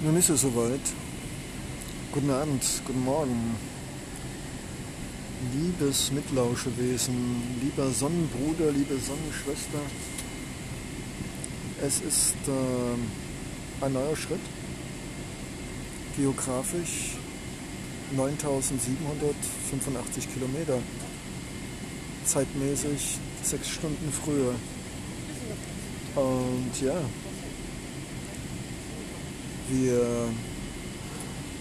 Nun 0.00 0.16
ist 0.16 0.28
es 0.28 0.42
soweit. 0.42 0.78
Guten 2.12 2.30
Abend, 2.30 2.62
guten 2.86 3.04
Morgen. 3.04 3.56
Liebes 5.52 6.12
Mitlauschewesen, 6.12 7.58
lieber 7.60 7.90
Sonnenbruder, 7.90 8.70
liebe 8.70 8.96
Sonnenschwester. 8.96 9.80
Es 11.84 12.00
ist 12.00 12.36
äh, 12.46 12.94
ein 13.84 13.92
neuer 13.92 14.16
Schritt. 14.16 14.38
Geografisch 16.16 17.16
9785 18.12 20.32
Kilometer. 20.32 20.78
Zeitmäßig 22.24 23.18
sechs 23.42 23.68
Stunden 23.68 24.12
früher. 24.12 24.54
Und 26.14 26.80
ja, 26.82 27.00
wir 29.70 30.28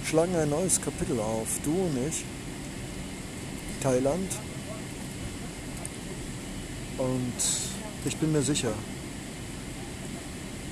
schlagen 0.05 0.35
ein 0.35 0.49
neues 0.49 0.81
Kapitel 0.81 1.20
auf, 1.20 1.48
du 1.63 1.71
und 1.71 1.98
ich. 2.07 2.23
Thailand. 3.81 4.31
Und 6.98 7.34
ich 8.05 8.17
bin 8.17 8.31
mir 8.31 8.41
sicher, 8.41 8.73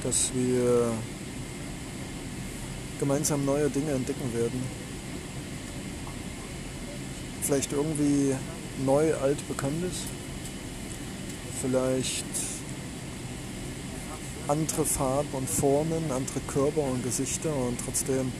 dass 0.04 0.32
wir 0.34 0.92
gemeinsam 3.00 3.46
neue 3.46 3.70
Dinge 3.70 3.92
entdecken 3.92 4.34
werden. 4.34 4.64
Vielleicht 7.42 7.74
irgendwie 7.74 8.34
neu 8.86 9.14
altbekanntes. 9.16 10.04
Vielleicht 11.62 12.26
andere 14.48 14.86
Farben 14.86 15.30
und 15.34 15.50
Formen, 15.50 16.12
andere 16.12 16.40
Körper 16.48 16.82
und 16.82 17.04
Gesichter 17.04 17.56
und 17.56 17.80
trotzdem 17.84 18.32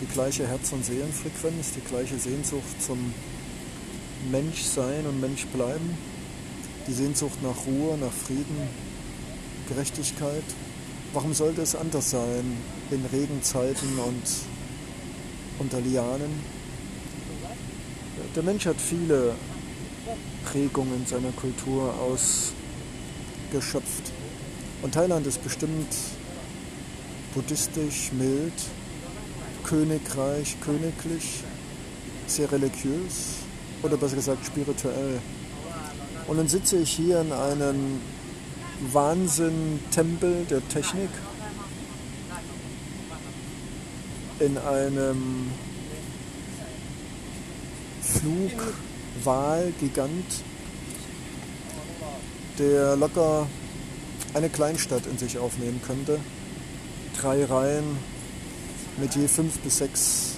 die 0.00 0.06
gleiche 0.06 0.46
Herz- 0.46 0.72
und 0.72 0.84
Seelenfrequenz, 0.84 1.72
die 1.76 1.80
gleiche 1.80 2.18
Sehnsucht 2.18 2.82
zum 2.84 3.14
Menschsein 4.30 5.06
und 5.06 5.20
Menschbleiben, 5.20 5.96
die 6.86 6.92
Sehnsucht 6.92 7.42
nach 7.42 7.66
Ruhe, 7.66 7.96
nach 7.98 8.12
Frieden, 8.12 8.68
Gerechtigkeit. 9.68 10.44
Warum 11.12 11.32
sollte 11.32 11.62
es 11.62 11.74
anders 11.74 12.10
sein 12.10 12.56
in 12.90 13.04
Regenzeiten 13.06 13.98
und 13.98 14.22
unter 15.58 15.80
Lianen? 15.80 16.32
Der 18.34 18.42
Mensch 18.42 18.66
hat 18.66 18.80
viele 18.80 19.34
Prägungen 20.44 21.06
seiner 21.06 21.32
Kultur 21.32 21.94
ausgeschöpft. 23.52 24.13
Und 24.84 24.92
Thailand 24.92 25.26
ist 25.26 25.42
bestimmt 25.42 25.88
buddhistisch, 27.34 28.12
mild, 28.12 28.52
königreich, 29.64 30.56
königlich, 30.60 31.42
sehr 32.26 32.52
religiös 32.52 33.36
oder 33.82 33.96
besser 33.96 34.16
gesagt 34.16 34.44
spirituell. 34.44 35.20
Und 36.26 36.36
dann 36.36 36.48
sitze 36.48 36.76
ich 36.76 36.90
hier 36.90 37.22
in 37.22 37.32
einem 37.32 37.98
Wahnsinn-Tempel 38.92 40.44
der 40.50 40.68
Technik, 40.68 41.08
in 44.38 44.58
einem 44.58 45.50
Flugwahl-Gigant, 48.02 50.42
der 52.58 52.96
locker 52.96 53.46
eine 54.34 54.50
Kleinstadt 54.50 55.06
in 55.06 55.16
sich 55.16 55.38
aufnehmen 55.38 55.80
könnte. 55.86 56.18
Drei 57.20 57.44
Reihen 57.44 57.96
mit 58.98 59.14
je 59.14 59.28
fünf 59.28 59.60
bis 59.60 59.78
sechs 59.78 60.34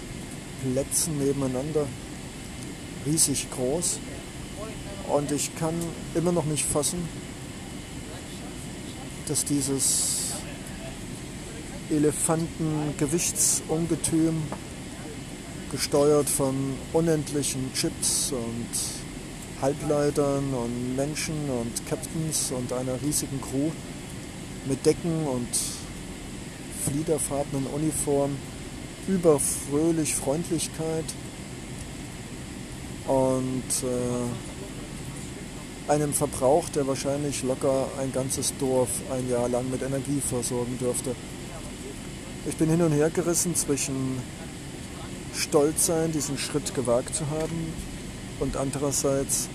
Plätzen 0.63 1.19
nebeneinander. 1.19 1.87
Riesig 3.07 3.51
groß. 3.51 3.99
Und 5.09 5.33
ich 5.33 5.57
kann 5.57 5.75
immer 6.15 6.33
noch 6.33 6.45
nicht 6.45 6.65
fassen, 6.65 7.09
dass 9.29 9.45
dieses 9.45 10.33
Elefantengewichtsungetüm, 11.91 14.43
gesteuert 15.71 16.29
von 16.29 16.75
unendlichen 16.93 17.73
Chips 17.75 18.33
und 18.33 18.67
Halbleitern 19.63 20.53
und 20.53 20.97
Menschen 20.97 21.49
und 21.49 21.87
Captains 21.89 22.53
und 22.53 22.73
einer 22.73 23.01
riesigen 23.03 23.41
Crew 23.41 23.71
mit 24.67 24.85
Decken 24.85 25.27
und 25.27 25.49
fliederfarbenen 26.85 27.67
Uniformen, 27.69 28.37
überfröhlich 29.09 30.15
Freundlichkeit 30.15 31.05
und 33.07 33.63
äh, 35.89 35.91
einem 35.91 36.13
Verbrauch, 36.13 36.69
der 36.69 36.87
wahrscheinlich 36.87 37.43
locker 37.43 37.89
ein 38.01 38.13
ganzes 38.13 38.53
Dorf 38.59 38.91
ein 39.11 39.31
Jahr 39.31 39.49
lang 39.49 39.71
mit 39.71 39.83
Energie 39.83 40.21
versorgen 40.21 40.77
dürfte. 40.79 41.15
Ich 42.47 42.57
bin 42.57 42.69
hin 42.69 42.83
und 42.83 42.93
her 42.93 43.11
gerissen 43.11 43.55
zwischen 43.55 44.21
Stolz 45.35 45.87
sein, 45.87 46.13
diesen 46.13 46.37
Schritt 46.39 46.75
gewagt 46.75 47.15
zu 47.15 47.29
haben 47.31 47.96
und 48.41 48.57
andererseits 48.57 49.49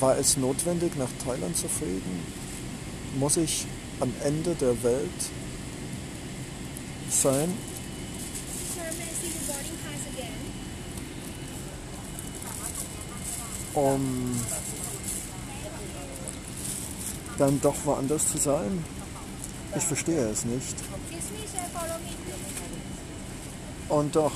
war 0.00 0.18
es 0.18 0.36
notwendig, 0.36 0.96
nach 0.96 1.10
Thailand 1.24 1.56
zu 1.56 1.68
fliegen? 1.68 2.24
Muss 3.18 3.36
ich 3.36 3.66
am 4.00 4.12
Ende 4.24 4.54
der 4.54 4.82
Welt 4.82 5.10
sein? 7.08 7.52
Um 13.74 14.36
dann 17.38 17.60
doch 17.60 17.76
woanders 17.84 18.30
zu 18.30 18.38
sein? 18.38 18.84
Ich 19.76 19.84
verstehe 19.84 20.28
es 20.28 20.44
nicht. 20.44 20.76
Und 23.88 24.16
doch. 24.16 24.32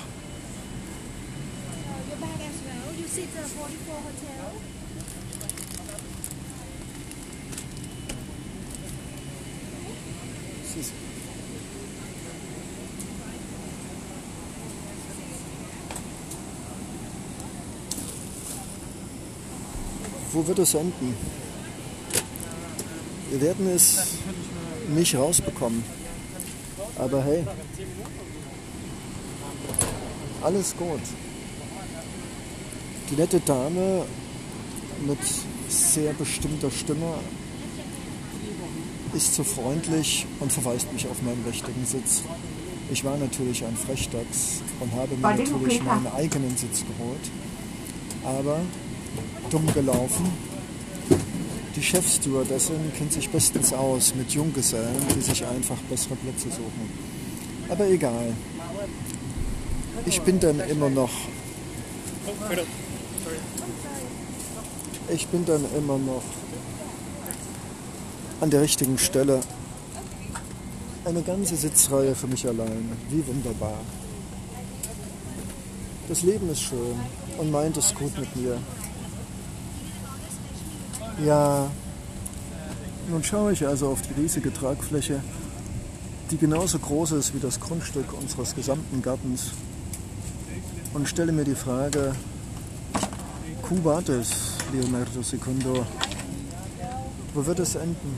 Wo 20.33 20.47
wird 20.47 20.59
es 20.59 20.75
enden? 20.75 21.16
Wir 23.31 23.41
werden 23.41 23.71
es 23.75 24.19
nicht 24.94 25.16
rausbekommen. 25.16 25.83
Aber 26.98 27.25
hey, 27.25 27.43
alles 30.43 30.77
gut. 30.77 31.00
Die 33.11 33.15
nette 33.15 33.39
Dame 33.41 34.05
mit 35.06 35.19
sehr 35.69 36.12
bestimmter 36.15 36.71
Stimme 36.71 37.15
ist 39.15 39.34
zu 39.34 39.44
freundlich 39.44 40.27
und 40.41 40.53
verweist 40.53 40.93
mich 40.93 41.06
auf 41.06 41.22
meinen 41.22 41.45
richtigen 41.47 41.87
Sitz. 41.87 42.22
Ich 42.91 43.05
war 43.05 43.16
natürlich 43.16 43.65
ein 43.65 43.77
Frechdachs 43.77 44.62
und 44.81 44.93
habe 44.93 45.16
mir 45.16 45.45
natürlich 45.45 45.83
meinen 45.83 46.06
eigenen 46.16 46.56
Sitz 46.56 46.81
geholt. 46.81 47.31
Aber 48.25 48.61
dumm 49.50 49.66
gelaufen. 49.72 50.27
Die 51.77 51.83
Chefstewardessin 51.83 52.93
kennt 52.97 53.12
sich 53.12 53.28
bestens 53.28 53.72
aus 53.72 54.15
mit 54.15 54.31
Junggesellen, 54.33 54.97
die 55.15 55.21
sich 55.21 55.45
einfach 55.45 55.77
bessere 55.91 56.16
Plätze 56.16 56.48
suchen. 56.48 56.91
Aber 57.69 57.86
egal. 57.89 58.34
Ich 60.07 60.21
bin 60.22 60.41
dann 60.41 60.60
immer 60.60 60.91
noch. 60.91 61.10
Ich 65.09 65.27
bin 65.28 65.45
dann 65.45 65.65
immer 65.77 65.99
noch 65.99 66.23
an 68.41 68.51
der 68.51 68.63
richtigen 68.63 68.99
Stelle. 68.99 69.41
Eine 71.05 71.23
ganze 71.23 71.57
Sitzreihe 71.57 72.15
für 72.15 72.27
mich 72.27 72.47
allein. 72.47 72.91
Wie 73.11 73.27
wunderbar. 73.27 73.78
Das 76.09 76.23
Leben 76.23 76.51
ist 76.51 76.61
schön 76.61 76.97
und 77.39 77.51
meint 77.51 77.77
es 77.77 77.95
gut 77.95 78.17
mit 78.19 78.34
mir. 78.37 78.59
Ja, 81.25 81.71
nun 83.09 83.25
schaue 83.25 83.53
ich 83.53 83.67
also 83.67 83.89
auf 83.89 84.03
die 84.03 84.21
riesige 84.21 84.53
Tragfläche, 84.53 85.21
die 86.31 86.37
genauso 86.37 86.79
groß 86.79 87.13
ist 87.13 87.34
wie 87.34 87.41
das 87.41 87.59
Grundstück 87.61 88.13
unseres 88.13 88.55
gesamten 88.55 89.03
Gartens 89.03 89.53
und 90.93 91.09
stelle 91.09 91.33
mir 91.33 91.45
die 91.45 91.55
Frage, 91.55 92.15
Cubates, 93.68 94.54
Leonardo 94.72 95.22
Secundo, 95.22 95.84
wo 97.34 97.45
wird 97.45 97.59
es 97.59 97.74
enden? 97.74 98.16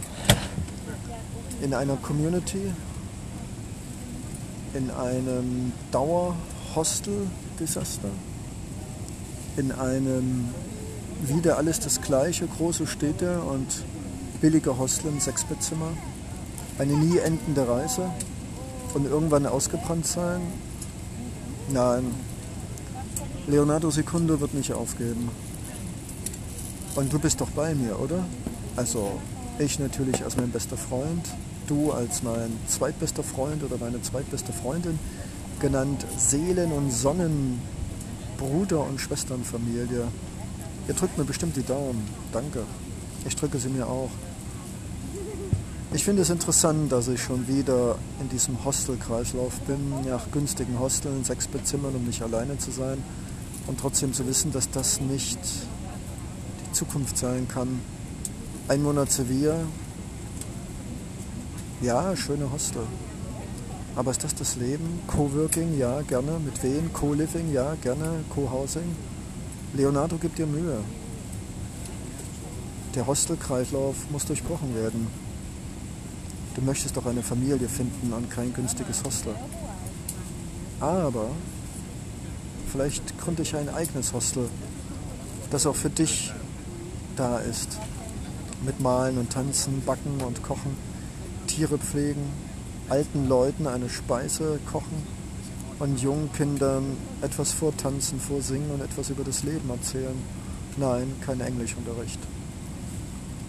In 1.63 1.73
einer 1.73 1.97
Community, 1.97 2.71
in 4.75 4.91
einem 4.91 5.73
Dauerhostel-Desaster, 5.91 8.11
in 9.57 9.73
einem 9.73 10.51
wieder 11.23 11.57
alles 11.57 11.81
das 11.81 12.03
gleiche, 12.03 12.47
große 12.47 12.87
Städte 12.87 13.41
und 13.41 13.87
billige 14.43 14.77
Hostel 14.77 15.09
im 15.09 15.19
Sechsbettzimmer, 15.19 15.93
eine 16.79 16.93
nie 16.93 17.17
endende 17.17 17.67
Reise? 17.67 18.11
Und 18.93 19.07
irgendwann 19.07 19.47
ausgebrannt 19.47 20.07
sein? 20.07 20.43
Nein, 21.73 22.15
Leonardo 23.49 23.91
Secundo 23.91 24.41
wird 24.41 24.53
nicht 24.53 24.75
aufgeben. 24.75 25.31
Und 26.95 27.11
du 27.11 27.19
bist 27.19 27.41
doch 27.41 27.49
bei 27.49 27.75
mir, 27.75 27.99
oder? 27.99 28.27
Also 28.77 29.13
ich 29.59 29.79
natürlich 29.79 30.23
als 30.23 30.37
mein 30.37 30.51
bester 30.51 30.77
Freund, 30.77 31.27
du 31.67 31.91
als 31.91 32.23
mein 32.23 32.53
zweitbester 32.67 33.23
Freund 33.23 33.65
oder 33.65 33.79
meine 33.79 34.03
zweitbeste 34.03 34.53
Freundin, 34.53 34.99
genannt 35.61 36.05
Seelen- 36.19 36.73
und 36.73 36.91
Sonnenbruder- 36.91 38.87
und 38.87 39.01
Schwesternfamilie. 39.01 40.09
Ihr 40.87 40.95
drückt 40.95 41.17
mir 41.17 41.25
bestimmt 41.25 41.57
die 41.57 41.65
Daumen. 41.65 42.07
Danke. 42.33 42.65
Ich 43.27 43.35
drücke 43.35 43.57
sie 43.57 43.71
mir 43.71 43.87
auch. 43.87 44.11
Ich 45.95 46.05
finde 46.05 46.21
es 46.21 46.29
interessant, 46.29 46.93
dass 46.93 47.09
ich 47.09 47.23
schon 47.23 47.49
wieder 47.49 47.97
in 48.21 48.29
diesem 48.29 48.63
Hostelkreislauf 48.63 49.59
bin, 49.61 50.07
nach 50.07 50.31
günstigen 50.33 50.79
Hosteln, 50.79 51.25
sechs 51.25 51.47
Bezimmern, 51.47 51.95
um 51.95 52.05
nicht 52.05 52.21
alleine 52.21 52.59
zu 52.59 52.71
sein 52.71 53.03
und 53.69 53.79
trotzdem 53.79 54.13
zu 54.13 54.27
wissen, 54.27 54.51
dass 54.51 54.71
das 54.71 55.01
nicht 55.01 55.39
die 55.39 56.73
Zukunft 56.73 57.17
sein 57.17 57.47
kann. 57.47 57.81
Ein 58.67 58.83
Monat 58.83 59.13
Sevilla, 59.13 59.57
ja, 61.81 62.17
schöne 62.17 62.51
Hostel. 62.51 62.83
Aber 63.95 64.11
ist 64.11 64.25
das 64.25 64.35
das 64.35 64.57
Leben? 64.57 65.01
Coworking, 65.07 65.79
ja, 65.79 66.03
gerne. 66.03 66.39
Mit 66.39 66.63
wem? 66.63 66.93
Co-Living, 66.93 67.53
ja, 67.53 67.75
gerne. 67.83 68.25
Co-Housing. 68.31 68.97
Leonardo 69.75 70.17
gibt 70.17 70.39
dir 70.39 70.47
Mühe. 70.47 70.79
Der 72.95 73.07
Hostelkreislauf 73.07 73.97
muss 74.11 74.25
durchbrochen 74.25 74.75
werden. 74.75 75.09
Du 76.55 76.63
möchtest 76.63 76.97
doch 76.97 77.07
eine 77.07 77.23
Familie 77.23 77.69
finden 77.69 78.13
und 78.13 78.31
kein 78.31 78.53
günstiges 78.53 79.05
Hostel. 79.05 79.35
Aber 80.81 81.31
vielleicht 82.69 83.19
gründe 83.19 83.43
ich 83.43 83.57
ein 83.57 83.69
eigenes 83.69 84.13
Hostel, 84.13 84.49
das 85.51 85.67
auch 85.67 85.77
für 85.77 85.91
dich 85.91 86.33
da 87.17 87.39
ist. 87.39 87.79
Mit 88.65 88.81
Malen 88.81 89.19
und 89.19 89.33
Tanzen, 89.33 89.83
Backen 89.85 90.21
und 90.21 90.43
Kochen, 90.43 90.77
Tiere 91.47 91.79
pflegen, 91.79 92.23
alten 92.89 93.29
Leuten 93.29 93.67
eine 93.67 93.89
Speise 93.89 94.59
kochen 94.71 95.03
und 95.79 96.01
jungen 96.01 96.33
Kindern 96.33 96.97
etwas 97.23 97.53
vortanzen, 97.53 98.21
vorsingen 98.21 98.71
und 98.71 98.81
etwas 98.83 99.11
über 99.11 99.25
das 99.25 99.45
Leben 99.45 99.71
erzählen. 99.71 100.17
Nein, 100.77 101.13
kein 101.25 101.41
Englischunterricht. 101.41 102.19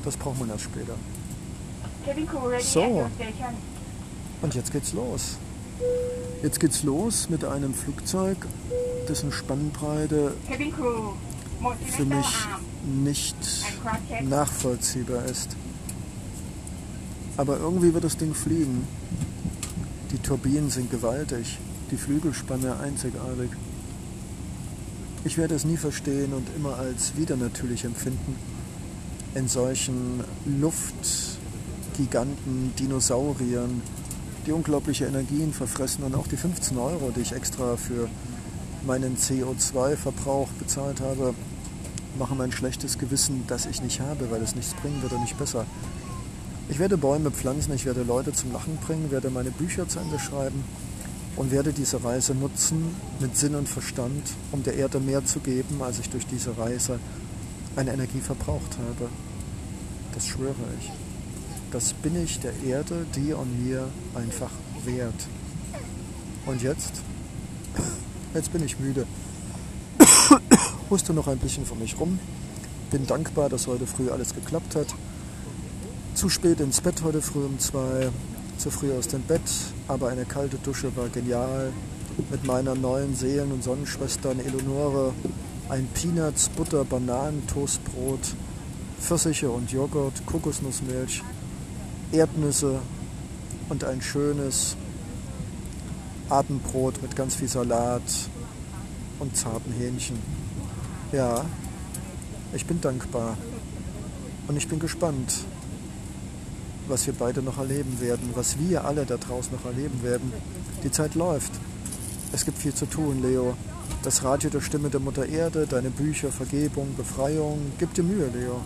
Das 0.04 0.16
braucht 0.16 0.40
man 0.40 0.50
erst 0.50 0.66
später. 0.66 0.94
So, 2.62 3.10
und 4.42 4.56
jetzt 4.56 4.72
geht's 4.72 4.94
los. 4.94 5.38
Jetzt 6.42 6.60
geht's 6.60 6.84
los 6.84 7.30
mit 7.30 7.44
einem 7.44 7.74
Flugzeug, 7.74 8.38
dessen 9.10 9.32
Spannbreite 9.32 10.34
für 11.88 12.06
mich 12.06 12.28
nicht 13.04 13.36
nachvollziehbar 14.22 15.26
ist. 15.26 15.56
Aber 17.38 17.58
irgendwie 17.58 17.94
wird 17.94 18.04
das 18.04 18.18
Ding 18.18 18.34
fliegen. 18.34 18.88
Die 20.12 20.18
Turbinen 20.18 20.70
sind 20.70 20.92
gewaltig, 20.92 21.58
die 21.92 21.98
Flügelspanne 21.98 22.80
einzigartig. 22.80 23.52
Ich 25.26 25.38
werde 25.38 25.56
es 25.56 25.66
nie 25.66 25.78
verstehen 25.78 26.34
und 26.34 26.48
immer 26.56 26.78
als 26.78 27.18
widernatürlich 27.18 27.84
empfinden, 27.84 28.36
in 29.36 29.48
solchen 29.48 30.24
Luftgiganten, 30.46 32.74
Dinosauriern, 32.80 33.82
die 34.46 34.52
unglaubliche 34.52 35.06
Energien 35.06 35.54
verfressen 35.54 36.04
und 36.04 36.16
auch 36.16 36.28
die 36.28 36.38
15 36.38 36.78
Euro, 36.78 37.12
die 37.16 37.22
ich 37.22 37.34
extra 37.34 37.76
für 37.76 38.08
meinen 38.86 39.18
CO2-Verbrauch 39.18 40.50
bezahlt 40.60 41.02
habe, 41.02 41.34
machen 42.18 42.38
mein 42.38 42.52
schlechtes 42.52 42.98
Gewissen, 42.98 43.44
das 43.48 43.66
ich 43.66 43.82
nicht 43.82 44.00
habe, 44.00 44.32
weil 44.32 44.42
es 44.42 44.56
nichts 44.56 44.74
bringen 44.74 45.02
wird 45.02 45.14
und 45.14 45.22
nicht 45.22 45.38
besser. 45.38 45.66
Ich 46.70 46.80
werde 46.80 46.98
Bäume 46.98 47.32
pflanzen, 47.32 47.74
ich 47.74 47.86
werde 47.86 48.04
Leute 48.04 48.32
zum 48.34 48.54
Lachen 48.54 48.78
bringen, 48.78 49.12
werde 49.12 49.30
meine 49.30 49.52
Bücher 49.52 49.88
zu 49.88 50.00
Ende 50.00 50.20
schreiben 50.20 50.64
und 51.36 51.52
werde 51.52 51.74
diese 51.74 52.04
Reise 52.04 52.36
nutzen 52.36 52.96
mit 53.20 53.36
Sinn 53.38 53.56
und 53.56 53.68
Verstand, 53.68 54.24
um 54.52 54.64
der 54.64 54.76
Erde 54.76 55.00
mehr 55.00 55.26
zu 55.26 55.40
geben, 55.40 55.82
als 55.82 56.00
ich 56.00 56.10
durch 56.10 56.28
diese 56.28 56.58
Reise 56.58 57.00
an 57.76 57.88
Energie 57.88 58.20
verbraucht 58.20 58.78
habe. 58.78 59.10
Das 60.14 60.28
schwöre 60.28 60.54
ich. 60.80 60.92
Das 61.72 61.94
bin 61.94 62.22
ich 62.22 62.40
der 62.40 62.54
Erde, 62.68 63.06
dir 63.16 63.38
und 63.38 63.66
mir 63.66 63.88
einfach 64.16 64.52
wert. 64.84 65.28
Und 66.46 66.62
jetzt? 66.62 67.02
Jetzt 68.34 68.54
bin 68.54 68.64
ich 68.64 68.80
müde. 68.80 69.08
Huste 70.90 71.14
noch 71.14 71.28
ein 71.28 71.40
bisschen 71.40 71.66
vor 71.66 71.78
mich 71.78 72.00
rum. 72.00 72.20
Bin 72.92 73.08
dankbar, 73.08 73.50
dass 73.50 73.66
heute 73.66 73.88
früh 73.88 74.12
alles 74.12 74.36
geklappt 74.36 74.76
hat. 74.76 74.88
Zu 76.14 76.30
spät 76.30 76.60
ins 76.60 76.82
Bett 76.82 77.02
heute 77.04 77.22
früh 77.22 77.44
um 77.44 77.58
zwei, 77.58 78.10
zu 78.58 78.70
früh 78.70 78.92
aus 78.94 79.08
dem 79.08 79.22
Bett, 79.24 79.42
aber 79.88 80.10
eine 80.10 80.26
kalte 80.26 80.58
Dusche 80.58 80.96
war 80.96 81.10
genial. 81.10 81.74
Mit 82.30 82.46
meiner 82.46 82.76
neuen 82.76 83.16
Seelen- 83.16 83.52
und 83.52 83.64
Sonnenschwester 83.64 84.32
Eleonore 84.32 85.14
ein 85.70 85.88
Peanuts, 85.94 86.50
Butter, 86.50 86.84
Bananen, 86.84 87.48
Toastbrot, 87.48 88.36
Pfirsiche 89.00 89.50
und 89.50 89.72
Joghurt, 89.72 90.26
Kokosnussmilch, 90.26 91.24
Erdnüsse 92.12 92.80
und 93.70 93.84
ein 93.84 94.02
schönes 94.02 94.76
Abendbrot 96.30 97.02
mit 97.02 97.16
ganz 97.16 97.36
viel 97.36 97.48
Salat 97.48 98.04
und 99.20 99.36
zarten 99.36 99.74
Hähnchen. 99.74 100.18
Ja, 101.12 101.44
ich 102.54 102.66
bin 102.66 102.82
dankbar 102.82 103.36
und 104.48 104.56
ich 104.56 104.68
bin 104.68 104.80
gespannt, 104.80 105.44
was 106.88 107.08
wir 107.08 107.14
beide 107.14 107.42
noch 107.42 107.58
erleben 107.58 108.00
werden, 108.00 108.30
was 108.36 108.60
wir 108.60 108.86
alle 108.86 109.06
da 109.06 109.18
draußen 109.18 109.52
noch 109.54 109.66
erleben 109.66 110.04
werden. 110.04 110.32
Die 110.84 110.92
Zeit 110.92 111.16
läuft. 111.16 111.52
Es 112.32 112.46
gibt 112.46 112.60
viel 112.60 112.74
zu 112.74 112.86
tun, 112.86 113.22
Leo. 113.22 113.56
Das 114.04 114.24
Radio 114.24 114.50
der 114.50 114.62
Stimme 114.62 114.90
der 114.90 115.00
Mutter 115.00 115.26
Erde, 115.26 115.66
deine 115.68 115.90
Bücher, 115.90 116.32
Vergebung, 116.32 116.96
Befreiung. 116.96 117.60
Gib 117.80 117.94
dir 117.96 118.04
Mühe, 118.04 118.28
Leo. 118.28 118.62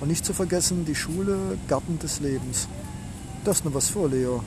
Und 0.00 0.08
nicht 0.08 0.24
zu 0.24 0.32
vergessen, 0.32 0.84
die 0.84 0.94
Schule, 0.94 1.36
Garten 1.68 1.98
des 1.98 2.20
Lebens. 2.20 2.68
Hast 3.44 3.64
noch 3.64 3.74
was 3.74 3.88
vor, 3.88 4.08
Leo. 4.08 4.42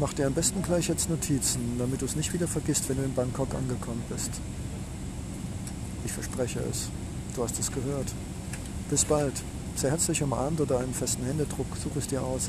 Mach 0.00 0.12
dir 0.12 0.28
am 0.28 0.32
besten 0.32 0.62
gleich 0.62 0.88
jetzt 0.88 1.10
Notizen, 1.10 1.76
damit 1.76 2.02
du 2.02 2.04
es 2.04 2.14
nicht 2.14 2.32
wieder 2.32 2.46
vergisst, 2.46 2.88
wenn 2.88 2.98
du 2.98 3.02
in 3.02 3.14
Bangkok 3.14 3.52
angekommen 3.52 4.02
bist. 4.08 4.30
Ich 6.04 6.12
verspreche 6.12 6.60
es. 6.70 6.88
Du 7.34 7.42
hast 7.42 7.58
es 7.58 7.72
gehört. 7.72 8.06
Bis 8.90 9.04
bald 9.04 9.34
sehr 9.74 9.90
herzlich 9.90 10.22
umarmt 10.22 10.60
oder 10.60 10.78
einen 10.78 10.94
festen 10.94 11.24
Händedruck, 11.24 11.66
suche 11.82 11.98
es 11.98 12.06
dir 12.06 12.22
aus. 12.22 12.48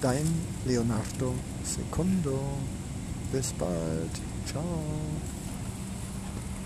Dein 0.00 0.26
Leonardo 0.64 1.34
Secondo. 1.64 2.38
Bis 3.32 3.52
bald. 3.52 4.10
Ciao. 4.46 4.62